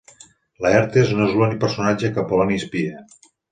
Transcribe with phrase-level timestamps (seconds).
[0.65, 3.07] Laertes no és l'únic personatge que Poloni espia.